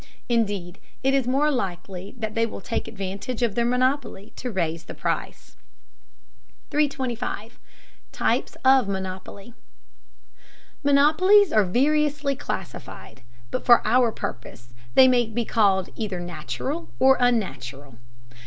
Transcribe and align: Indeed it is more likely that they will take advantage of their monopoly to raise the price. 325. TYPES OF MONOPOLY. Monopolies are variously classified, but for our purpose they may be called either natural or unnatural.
Indeed 0.27 0.79
it 1.03 1.13
is 1.13 1.27
more 1.27 1.51
likely 1.51 2.15
that 2.17 2.33
they 2.33 2.47
will 2.47 2.59
take 2.59 2.87
advantage 2.87 3.43
of 3.43 3.53
their 3.53 3.65
monopoly 3.67 4.33
to 4.37 4.49
raise 4.49 4.85
the 4.85 4.95
price. 4.95 5.55
325. 6.71 7.59
TYPES 8.11 8.57
OF 8.65 8.87
MONOPOLY. 8.87 9.53
Monopolies 10.83 11.53
are 11.53 11.63
variously 11.65 12.35
classified, 12.35 13.21
but 13.51 13.63
for 13.63 13.85
our 13.85 14.11
purpose 14.11 14.73
they 14.95 15.07
may 15.07 15.27
be 15.27 15.45
called 15.45 15.89
either 15.95 16.19
natural 16.19 16.89
or 16.97 17.15
unnatural. 17.19 17.99